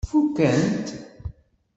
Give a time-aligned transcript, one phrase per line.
[0.09, 0.87] Fukken-t?